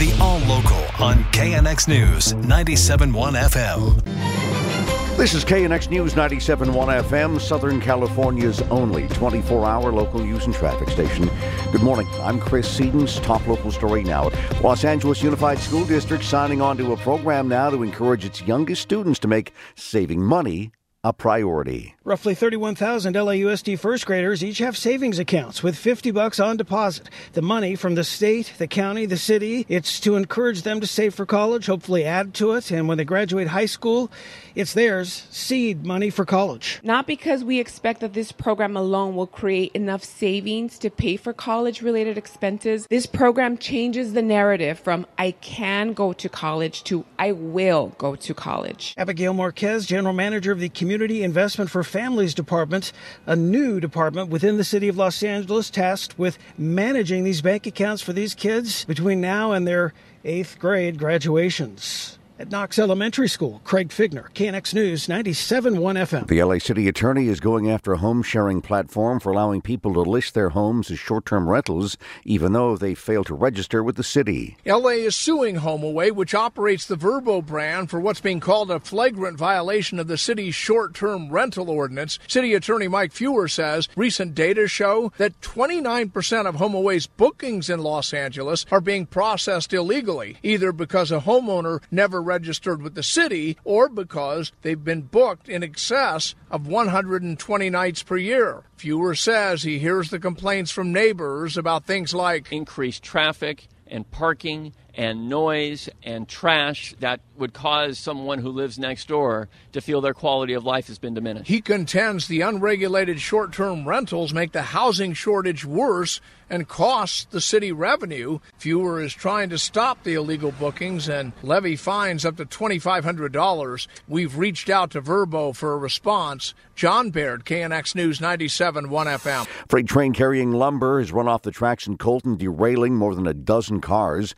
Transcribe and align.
The 0.00 0.16
All 0.18 0.38
Local 0.38 0.78
on 0.98 1.24
KNX 1.24 1.86
News 1.86 2.32
97.1 2.32 3.12
FM. 3.34 5.18
This 5.18 5.34
is 5.34 5.44
KNX 5.44 5.90
News 5.90 6.14
97.1 6.14 7.02
FM, 7.02 7.38
Southern 7.38 7.82
California's 7.82 8.62
only 8.70 9.02
24-hour 9.08 9.92
local 9.92 10.20
news 10.20 10.46
and 10.46 10.54
traffic 10.54 10.88
station. 10.88 11.28
Good 11.70 11.82
morning. 11.82 12.08
I'm 12.22 12.40
Chris 12.40 12.66
Seaton's 12.66 13.20
Top 13.20 13.46
local 13.46 13.70
story 13.70 14.02
now. 14.02 14.30
Los 14.62 14.86
Angeles 14.86 15.22
Unified 15.22 15.58
School 15.58 15.84
District 15.84 16.24
signing 16.24 16.62
on 16.62 16.78
to 16.78 16.94
a 16.94 16.96
program 16.96 17.46
now 17.46 17.68
to 17.68 17.82
encourage 17.82 18.24
its 18.24 18.40
youngest 18.40 18.80
students 18.80 19.18
to 19.18 19.28
make 19.28 19.52
saving 19.74 20.22
money 20.22 20.72
a 21.02 21.12
priority. 21.14 21.94
Roughly 22.04 22.34
31,000 22.34 23.14
LAUSD 23.14 23.78
first 23.78 24.04
graders 24.04 24.44
each 24.44 24.58
have 24.58 24.76
savings 24.76 25.18
accounts 25.18 25.62
with 25.62 25.76
50 25.76 26.10
bucks 26.10 26.38
on 26.38 26.58
deposit. 26.58 27.08
The 27.32 27.40
money 27.40 27.74
from 27.74 27.94
the 27.94 28.04
state, 28.04 28.52
the 28.58 28.66
county, 28.66 29.06
the 29.06 29.16
city, 29.16 29.64
it's 29.68 29.98
to 30.00 30.16
encourage 30.16 30.62
them 30.62 30.80
to 30.80 30.86
save 30.86 31.14
for 31.14 31.24
college, 31.24 31.66
hopefully 31.66 32.04
add 32.04 32.34
to 32.34 32.52
it, 32.52 32.70
and 32.70 32.86
when 32.86 32.98
they 32.98 33.04
graduate 33.04 33.48
high 33.48 33.66
school, 33.66 34.10
it's 34.54 34.74
theirs, 34.74 35.26
seed 35.30 35.86
money 35.86 36.10
for 36.10 36.26
college. 36.26 36.80
Not 36.82 37.06
because 37.06 37.44
we 37.44 37.60
expect 37.60 38.00
that 38.00 38.12
this 38.12 38.32
program 38.32 38.76
alone 38.76 39.16
will 39.16 39.26
create 39.26 39.72
enough 39.72 40.04
savings 40.04 40.78
to 40.80 40.90
pay 40.90 41.16
for 41.16 41.32
college 41.32 41.80
related 41.80 42.18
expenses. 42.18 42.86
This 42.90 43.06
program 43.06 43.56
changes 43.56 44.12
the 44.12 44.22
narrative 44.22 44.78
from 44.78 45.06
I 45.16 45.30
can 45.30 45.94
go 45.94 46.12
to 46.14 46.28
college 46.28 46.84
to 46.84 47.06
I 47.18 47.32
will 47.32 47.94
go 47.96 48.16
to 48.16 48.34
college. 48.34 48.94
Abigail 48.98 49.32
Marquez, 49.32 49.86
general 49.86 50.12
manager 50.12 50.52
of 50.52 50.60
the 50.60 50.68
Community 50.68 50.89
Investment 50.90 51.70
for 51.70 51.84
Families 51.84 52.34
Department, 52.34 52.92
a 53.24 53.36
new 53.36 53.78
department 53.78 54.28
within 54.28 54.56
the 54.56 54.64
city 54.64 54.88
of 54.88 54.96
Los 54.96 55.22
Angeles 55.22 55.70
tasked 55.70 56.18
with 56.18 56.36
managing 56.58 57.22
these 57.22 57.42
bank 57.42 57.66
accounts 57.66 58.02
for 58.02 58.12
these 58.12 58.34
kids 58.34 58.84
between 58.86 59.20
now 59.20 59.52
and 59.52 59.68
their 59.68 59.94
eighth 60.24 60.58
grade 60.58 60.98
graduations. 60.98 62.18
At 62.40 62.50
Knox 62.50 62.78
Elementary 62.78 63.28
School, 63.28 63.60
Craig 63.64 63.90
Fiegener, 63.90 64.32
KNX 64.32 64.72
News 64.72 65.08
97.1 65.08 65.74
FM. 65.76 66.26
The 66.26 66.42
LA 66.42 66.56
City 66.56 66.88
Attorney 66.88 67.28
is 67.28 67.38
going 67.38 67.70
after 67.70 67.92
a 67.92 67.98
home 67.98 68.22
sharing 68.22 68.62
platform 68.62 69.20
for 69.20 69.30
allowing 69.30 69.60
people 69.60 69.92
to 69.92 70.00
list 70.00 70.32
their 70.32 70.48
homes 70.48 70.90
as 70.90 70.98
short 70.98 71.26
term 71.26 71.50
rentals, 71.50 71.98
even 72.24 72.54
though 72.54 72.78
they 72.78 72.94
fail 72.94 73.24
to 73.24 73.34
register 73.34 73.84
with 73.84 73.96
the 73.96 74.02
city. 74.02 74.56
LA 74.64 74.88
is 74.88 75.14
suing 75.14 75.56
HomeAway, 75.56 76.12
which 76.12 76.34
operates 76.34 76.86
the 76.86 76.96
Vrbo 76.96 77.44
brand, 77.44 77.90
for 77.90 78.00
what's 78.00 78.22
being 78.22 78.40
called 78.40 78.70
a 78.70 78.80
flagrant 78.80 79.36
violation 79.36 79.98
of 79.98 80.08
the 80.08 80.16
city's 80.16 80.54
short 80.54 80.94
term 80.94 81.28
rental 81.28 81.68
ordinance. 81.68 82.18
City 82.26 82.54
Attorney 82.54 82.88
Mike 82.88 83.12
Feuer 83.12 83.50
says 83.50 83.86
recent 83.96 84.34
data 84.34 84.66
show 84.66 85.12
that 85.18 85.38
29% 85.42 86.46
of 86.46 86.54
HomeAway's 86.54 87.06
bookings 87.06 87.68
in 87.68 87.80
Los 87.80 88.14
Angeles 88.14 88.64
are 88.70 88.80
being 88.80 89.04
processed 89.04 89.74
illegally, 89.74 90.38
either 90.42 90.72
because 90.72 91.12
a 91.12 91.20
homeowner 91.20 91.82
never 91.90 92.29
registered 92.30 92.80
with 92.80 92.94
the 92.94 93.02
city 93.02 93.56
or 93.64 93.88
because 93.88 94.52
they've 94.62 94.84
been 94.84 95.02
booked 95.02 95.48
in 95.48 95.64
excess 95.64 96.36
of 96.48 96.68
120 96.68 97.70
nights 97.70 98.04
per 98.04 98.16
year. 98.16 98.62
Feuer 98.76 99.16
says 99.16 99.64
he 99.64 99.80
hears 99.80 100.10
the 100.10 100.20
complaints 100.20 100.70
from 100.70 100.92
neighbors 100.92 101.56
about 101.56 101.86
things 101.86 102.14
like 102.14 102.52
increased 102.52 103.02
traffic 103.02 103.66
and 103.88 104.08
parking 104.12 104.72
and 105.00 105.30
noise 105.30 105.88
and 106.02 106.28
trash 106.28 106.94
that 107.00 107.20
would 107.38 107.54
cause 107.54 107.98
someone 107.98 108.38
who 108.38 108.50
lives 108.50 108.78
next 108.78 109.08
door 109.08 109.48
to 109.72 109.80
feel 109.80 110.02
their 110.02 110.12
quality 110.12 110.52
of 110.52 110.62
life 110.62 110.88
has 110.88 110.98
been 110.98 111.14
diminished. 111.14 111.48
He 111.48 111.62
contends 111.62 112.28
the 112.28 112.42
unregulated 112.42 113.18
short 113.18 113.54
term 113.54 113.88
rentals 113.88 114.34
make 114.34 114.52
the 114.52 114.60
housing 114.60 115.14
shortage 115.14 115.64
worse 115.64 116.20
and 116.50 116.68
cost 116.68 117.30
the 117.30 117.40
city 117.40 117.72
revenue. 117.72 118.40
Feuer 118.58 119.02
is 119.02 119.14
trying 119.14 119.48
to 119.50 119.56
stop 119.56 120.02
the 120.02 120.14
illegal 120.14 120.52
bookings 120.52 121.08
and 121.08 121.32
levy 121.42 121.76
fines 121.76 122.26
up 122.26 122.36
to 122.36 122.44
$2,500. 122.44 123.86
We've 124.08 124.36
reached 124.36 124.68
out 124.68 124.90
to 124.90 125.00
Vrbo 125.00 125.56
for 125.56 125.72
a 125.72 125.78
response. 125.78 126.52
John 126.74 127.10
Baird, 127.10 127.44
KNX 127.44 127.94
News 127.94 128.20
97 128.20 128.90
1 128.90 129.06
FM. 129.06 129.46
Freight 129.68 129.86
train 129.86 130.12
carrying 130.12 130.52
lumber 130.52 130.98
has 130.98 131.12
run 131.12 131.28
off 131.28 131.42
the 131.42 131.50
tracks 131.50 131.86
in 131.86 131.96
Colton, 131.96 132.36
derailing 132.36 132.96
more 132.96 133.14
than 133.14 133.26
a 133.26 133.34
dozen 133.34 133.80
cars. 133.80 134.34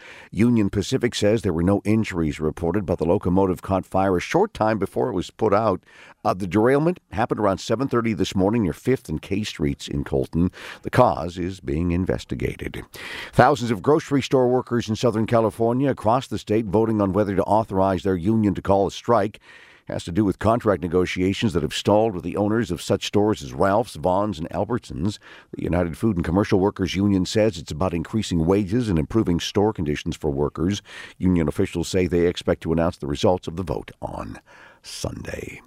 Union 0.52 0.68
Pacific 0.68 1.14
says 1.14 1.40
there 1.40 1.52
were 1.54 1.62
no 1.62 1.80
injuries 1.82 2.38
reported, 2.38 2.84
but 2.84 2.98
the 2.98 3.06
locomotive 3.06 3.62
caught 3.62 3.86
fire 3.86 4.18
a 4.18 4.20
short 4.20 4.52
time 4.52 4.78
before 4.78 5.08
it 5.08 5.14
was 5.14 5.30
put 5.30 5.54
out. 5.54 5.82
Uh, 6.26 6.34
the 6.34 6.46
derailment 6.46 7.00
happened 7.12 7.40
around 7.40 7.56
7:30 7.56 8.12
this 8.12 8.34
morning 8.34 8.64
near 8.64 8.74
5th 8.74 9.08
and 9.08 9.22
K 9.22 9.44
Streets 9.44 9.88
in 9.88 10.04
Colton. 10.04 10.50
The 10.82 10.90
cause 10.90 11.38
is 11.38 11.60
being 11.60 11.92
investigated. 11.92 12.84
Thousands 13.32 13.70
of 13.70 13.80
grocery 13.80 14.20
store 14.20 14.46
workers 14.46 14.90
in 14.90 14.94
Southern 14.94 15.24
California 15.24 15.88
across 15.88 16.26
the 16.26 16.36
state 16.36 16.66
voting 16.66 17.00
on 17.00 17.14
whether 17.14 17.34
to 17.34 17.44
authorize 17.44 18.02
their 18.02 18.14
union 18.14 18.52
to 18.52 18.60
call 18.60 18.86
a 18.86 18.90
strike 18.90 19.40
has 19.86 20.04
to 20.04 20.12
do 20.12 20.24
with 20.24 20.38
contract 20.38 20.82
negotiations 20.82 21.52
that 21.52 21.62
have 21.62 21.74
stalled 21.74 22.14
with 22.14 22.24
the 22.24 22.36
owners 22.36 22.70
of 22.70 22.82
such 22.82 23.06
stores 23.06 23.42
as 23.42 23.52
Ralph's, 23.52 23.96
Vons, 23.96 24.38
and 24.38 24.48
Albertsons. 24.50 25.18
The 25.54 25.62
United 25.62 25.98
Food 25.98 26.16
and 26.16 26.24
Commercial 26.24 26.60
Workers 26.60 26.94
Union 26.94 27.26
says 27.26 27.58
it's 27.58 27.72
about 27.72 27.94
increasing 27.94 28.46
wages 28.46 28.88
and 28.88 28.98
improving 28.98 29.40
store 29.40 29.72
conditions 29.72 30.16
for 30.16 30.30
workers. 30.30 30.82
Union 31.18 31.48
officials 31.48 31.88
say 31.88 32.06
they 32.06 32.26
expect 32.26 32.62
to 32.62 32.72
announce 32.72 32.96
the 32.96 33.06
results 33.06 33.48
of 33.48 33.56
the 33.56 33.62
vote 33.62 33.90
on 34.00 34.40
Sunday. 34.82 35.60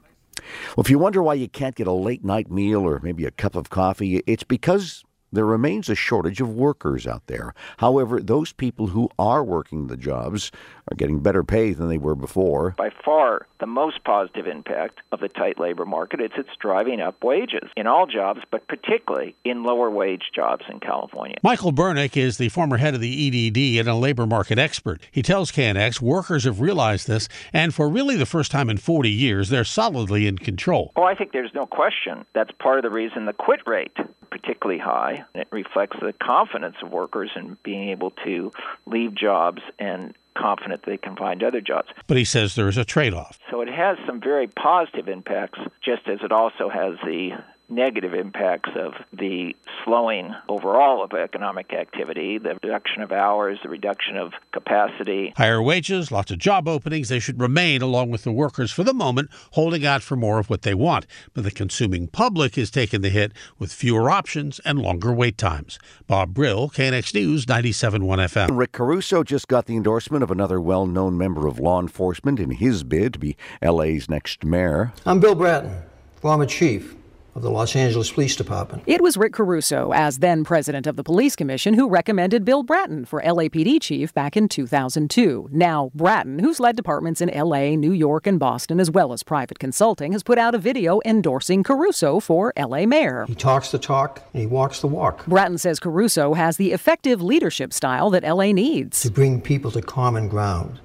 Well, 0.76 0.84
if 0.84 0.90
you 0.90 1.00
wonder 1.00 1.24
why 1.24 1.36
you 1.36 1.48
can't 1.48 1.76
get 1.76 1.88
a 1.88 1.92
late 1.92 2.24
night 2.24 2.52
meal 2.52 2.82
or 2.82 3.00
maybe 3.02 3.26
a 3.26 3.32
cup 3.32 3.56
of 3.56 3.70
coffee, 3.70 4.22
it's 4.28 4.44
because 4.44 5.04
there 5.36 5.46
remains 5.46 5.90
a 5.90 5.96
shortage 5.96 6.42
of 6.42 6.50
workers 6.50 7.06
out 7.06 7.28
there. 7.28 7.54
However, 7.78 8.22
those 8.22 8.54
people 8.54 8.88
who 8.88 9.10
are 9.20 9.44
working 9.44 9.88
the 9.88 9.98
jobs 9.98 10.52
are 10.92 10.96
getting 10.96 11.20
better 11.20 11.44
pay 11.44 11.74
than 11.74 11.90
they 11.90 11.98
were 11.98 12.16
before. 12.16 12.76
By 12.78 12.90
far, 13.04 13.48
the 13.60 13.66
most 13.66 14.04
positive 14.04 14.48
impact 14.48 15.00
of 15.12 15.20
the 15.20 15.28
tight 15.28 15.60
labor 15.60 15.86
market 15.86 16.22
is 16.22 16.32
it's 16.38 16.50
driving 16.60 17.02
up 17.02 17.24
wages 17.24 17.70
in 17.76 17.88
all 17.88 18.06
jobs, 18.06 18.42
but 18.52 18.68
particularly 18.68 19.36
in 19.44 19.64
lower 19.64 19.90
wage 19.90 20.24
jobs 20.34 20.66
in 20.70 20.80
California. 20.80 21.38
Michael 21.44 21.72
Bernick 21.72 22.18
is 22.18 22.38
the 22.38 22.50
former 22.50 22.78
head 22.78 22.94
of 22.94 23.02
the 23.02 23.28
EDD 23.28 23.80
and 23.80 23.88
a 23.88 23.96
labor 23.96 24.26
market 24.26 24.60
expert. 24.60 25.02
He 25.12 25.22
tells 25.22 25.52
KNX 25.52 26.02
workers 26.02 26.44
have 26.44 26.62
realized 26.62 27.08
this, 27.08 27.28
and 27.54 27.74
for 27.74 27.90
really 27.90 28.16
the 28.16 28.26
first 28.26 28.52
time 28.52 28.70
in 28.70 28.78
40 28.78 29.10
years, 29.10 29.50
they're 29.50 29.64
solidly 29.64 30.28
in 30.28 30.38
control. 30.38 30.92
Oh, 30.96 31.04
I 31.04 31.16
think 31.16 31.32
there's 31.32 31.54
no 31.54 31.66
question 31.66 32.26
that's 32.34 32.52
part 32.60 32.78
of 32.78 32.84
the 32.84 32.90
reason 32.90 33.26
the 33.26 33.34
quit 33.34 33.62
rate 33.66 33.96
particularly 34.36 34.80
high. 34.80 35.24
It 35.34 35.48
reflects 35.52 35.98
the 36.02 36.14
confidence 36.14 36.76
of 36.84 36.92
workers 36.92 37.32
in 37.38 37.58
being 37.64 37.90
able 37.90 38.12
to 38.26 38.52
leave 38.86 39.16
jobs 39.16 39.62
and 39.80 40.14
confident 40.38 40.84
they 40.86 40.98
can 40.98 41.16
find 41.16 41.42
other 41.42 41.62
jobs. 41.62 41.88
But 42.08 42.18
he 42.18 42.26
says 42.26 42.56
there 42.56 42.68
is 42.68 42.78
a 42.78 42.84
trade 42.84 43.14
off. 43.14 43.40
So 43.50 43.62
it 43.62 43.70
has 43.70 43.98
some 44.06 44.20
very 44.20 44.48
positive 44.48 45.08
impacts, 45.08 45.60
just 45.82 46.10
as 46.10 46.20
it 46.22 46.34
also 46.34 46.68
has 46.68 46.96
the 47.06 47.30
negative 47.70 48.14
impacts 48.14 48.70
of 48.76 48.94
the 49.12 49.56
slowing 49.84 50.34
overall 50.50 51.04
of 51.04 51.14
economic 51.14 51.74
activity, 51.74 52.38
the 52.38 52.58
reduction 52.64 53.02
of 53.02 53.12
hours, 53.12 53.60
the 53.64 53.70
reduction 53.70 54.18
of 54.18 54.34
capacity. 54.52 55.34
Higher 55.38 55.62
wages, 55.62 56.12
lots 56.12 56.32
of 56.32 56.38
job 56.38 56.68
openings, 56.68 57.10
they 57.10 57.20
should 57.20 57.40
remain 57.40 57.82
along 57.82 58.12
with 58.12 58.24
the 58.24 58.32
workers 58.32 58.72
for 58.72 58.84
the 58.84 58.94
moment, 58.94 59.30
holding 59.52 59.86
out 59.86 60.02
for 60.02 60.16
more 60.16 60.40
of 60.40 60.50
what 60.50 60.62
they 60.62 60.74
want. 60.74 61.06
But 61.34 61.44
the 61.44 61.52
consuming 61.52 62.08
public 62.08 62.58
is 62.58 62.70
taking 62.70 63.02
the 63.02 63.10
hit 63.10 63.32
with 63.58 63.72
fewer 63.72 64.10
options 64.10 64.60
and 64.60 64.80
longer 64.80 65.14
wait 65.14 65.38
times. 65.38 65.80
Bob 66.08 66.34
Brill, 66.34 66.70
KNX 66.70 67.14
News, 67.14 67.46
97.1 67.46 68.00
FM. 68.02 68.58
Rick 68.58 68.74
Caruso 68.74 69.24
just 69.24 69.48
got 69.48 69.66
the 69.66 69.76
endorsement 69.76 70.24
of 70.24 70.32
another 70.32 70.62
well 70.62 70.86
known 70.86 71.18
member 71.18 71.48
of 71.48 71.60
law 71.60 71.80
enforcement 71.80 72.40
in 72.40 72.52
his 72.52 72.84
bid 72.84 73.14
to 73.14 73.20
be 73.20 73.36
LA's 73.62 74.10
next 74.10 74.44
mayor. 74.44 74.94
I'm 75.06 75.20
Bill 75.20 75.36
Bratton, 75.36 75.84
former 76.16 76.46
chief 76.46 76.96
of 77.36 77.42
the 77.42 77.52
Los 77.52 77.76
Angeles 77.76 78.12
Police 78.12 78.38
Department. 78.38 78.82
It 78.88 79.02
was 79.02 79.18
Rick 79.18 79.34
Caruso, 79.34 79.92
as 79.94 80.20
then 80.20 80.46
president 80.46 80.88
of 80.88 80.96
the 80.96 81.04
Police 81.04 81.36
Commission, 81.36 81.74
who 81.74 81.90
recommended 81.90 82.46
Bill 82.46 82.64
Bratton 82.64 83.04
for 83.04 83.22
LAPD 83.22 83.82
chief 83.82 84.14
back 84.14 84.38
in 84.38 84.48
2002. 84.48 85.50
Now, 85.52 85.92
Bratton, 85.94 86.40
who's 86.40 86.62
led 86.62 86.78
departments 86.78 87.20
in 87.20 87.30
LA, 87.30 87.76
New 87.76 87.92
York, 87.92 88.26
and 88.26 88.40
Boston, 88.40 88.80
as 88.80 88.90
well 88.90 89.12
as 89.12 89.22
private 89.22 89.60
consulting, 89.60 90.14
has 90.14 90.24
put 90.24 90.38
out 90.38 90.56
a 90.56 90.58
video 90.58 91.02
endorsing 91.06 91.62
Caruso 91.62 92.22
for 92.22 92.54
LA 92.58 92.86
mayor. 92.86 93.26
He 93.28 93.36
talks 93.36 93.70
the 93.70 93.80
talk 93.80 94.26
and 94.34 94.40
he 94.42 94.48
walks 94.48 94.80
the 94.80 94.88
walk. 94.88 95.26
Bratton 95.26 95.58
says 95.58 95.82
Caruso 95.82 96.36
has 96.36 96.56
the 96.56 96.72
effective 96.72 97.22
leadership 97.22 97.74
style 97.74 98.10
that 98.12 98.24
LA 98.24 98.54
needs 98.54 99.02
to 99.02 99.12
bring 99.12 99.42
people 99.42 99.72
to 99.72 99.82
common 99.82 100.30
ground, 100.30 100.80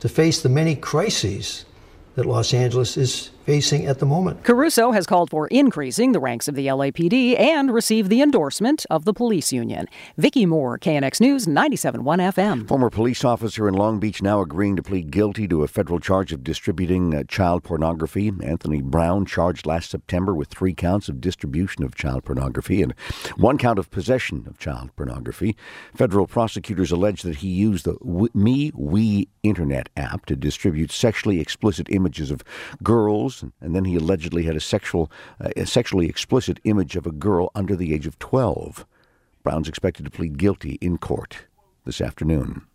to 0.00 0.08
face 0.10 0.42
the 0.42 0.50
many 0.50 0.76
crises 0.76 1.64
that 2.14 2.26
Los 2.26 2.52
Angeles 2.52 2.98
is 2.98 3.30
facing 3.44 3.86
at 3.86 3.98
the 3.98 4.06
moment. 4.06 4.42
Caruso 4.42 4.92
has 4.92 5.06
called 5.06 5.30
for 5.30 5.46
increasing 5.48 6.12
the 6.12 6.20
ranks 6.20 6.48
of 6.48 6.54
the 6.54 6.66
LAPD 6.66 7.38
and 7.38 7.72
received 7.72 8.10
the 8.10 8.22
endorsement 8.22 8.86
of 8.90 9.04
the 9.04 9.12
police 9.12 9.52
union. 9.52 9.86
Vicki 10.16 10.46
Moore, 10.46 10.78
KNX 10.78 11.20
News, 11.20 11.46
97.1 11.46 12.02
FM. 12.34 12.66
Former 12.66 12.90
police 12.90 13.24
officer 13.24 13.68
in 13.68 13.74
Long 13.74 14.00
Beach 14.00 14.22
now 14.22 14.40
agreeing 14.40 14.76
to 14.76 14.82
plead 14.82 15.10
guilty 15.10 15.46
to 15.48 15.62
a 15.62 15.68
federal 15.68 16.00
charge 16.00 16.32
of 16.32 16.42
distributing 16.42 17.14
uh, 17.14 17.24
child 17.24 17.62
pornography. 17.62 18.32
Anthony 18.42 18.80
Brown 18.80 19.26
charged 19.26 19.66
last 19.66 19.90
September 19.90 20.34
with 20.34 20.48
three 20.48 20.74
counts 20.74 21.08
of 21.08 21.20
distribution 21.20 21.84
of 21.84 21.94
child 21.94 22.24
pornography 22.24 22.82
and 22.82 22.92
one 23.36 23.58
count 23.58 23.78
of 23.78 23.90
possession 23.90 24.44
of 24.46 24.58
child 24.58 24.94
pornography. 24.96 25.56
Federal 25.94 26.26
prosecutors 26.26 26.90
allege 26.90 27.22
that 27.22 27.36
he 27.36 27.48
used 27.48 27.84
the 27.84 27.94
MeWe 27.94 29.28
internet 29.42 29.88
app 29.96 30.26
to 30.26 30.36
distribute 30.36 30.90
sexually 30.90 31.40
explicit 31.40 31.86
images 31.90 32.30
of 32.30 32.42
girls 32.82 33.33
and 33.42 33.74
then 33.74 33.84
he 33.84 33.96
allegedly 33.96 34.44
had 34.44 34.56
a 34.56 34.60
sexual, 34.60 35.10
uh, 35.40 35.50
a 35.56 35.66
sexually 35.66 36.08
explicit 36.08 36.60
image 36.64 36.96
of 36.96 37.06
a 37.06 37.12
girl 37.12 37.50
under 37.54 37.74
the 37.74 37.94
age 37.94 38.06
of 38.06 38.18
12. 38.18 38.86
Brown's 39.42 39.68
expected 39.68 40.04
to 40.04 40.10
plead 40.10 40.38
guilty 40.38 40.78
in 40.80 40.98
court 40.98 41.46
this 41.84 42.00
afternoon. 42.00 42.66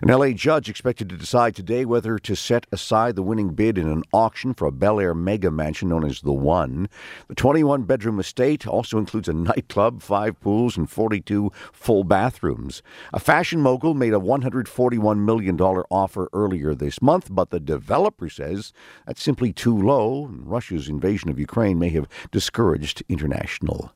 An 0.00 0.08
LA 0.08 0.30
judge 0.30 0.68
expected 0.68 1.08
to 1.08 1.16
decide 1.16 1.54
today 1.54 1.84
whether 1.84 2.18
to 2.18 2.34
set 2.34 2.66
aside 2.72 3.16
the 3.16 3.22
winning 3.22 3.50
bid 3.50 3.78
in 3.78 3.88
an 3.88 4.02
auction 4.12 4.54
for 4.54 4.66
a 4.66 4.72
Bel 4.72 5.00
Air 5.00 5.14
mega 5.14 5.50
mansion 5.50 5.88
known 5.88 6.04
as 6.04 6.20
The 6.20 6.32
One. 6.32 6.88
The 7.28 7.34
21 7.34 7.84
bedroom 7.84 8.18
estate 8.20 8.66
also 8.66 8.98
includes 8.98 9.28
a 9.28 9.32
nightclub, 9.34 10.02
five 10.02 10.40
pools, 10.40 10.76
and 10.76 10.90
42 10.90 11.50
full 11.72 12.04
bathrooms. 12.04 12.82
A 13.12 13.20
fashion 13.20 13.60
mogul 13.60 13.94
made 13.94 14.14
a 14.14 14.18
$141 14.18 15.18
million 15.18 15.60
offer 15.60 16.28
earlier 16.32 16.74
this 16.74 17.00
month, 17.00 17.28
but 17.30 17.50
the 17.50 17.60
developer 17.60 18.28
says 18.28 18.72
that's 19.06 19.22
simply 19.22 19.52
too 19.52 19.76
low, 19.76 20.26
and 20.26 20.46
Russia's 20.46 20.88
invasion 20.88 21.30
of 21.30 21.38
Ukraine 21.38 21.78
may 21.78 21.90
have 21.90 22.08
discouraged 22.30 23.02
international 23.08 23.92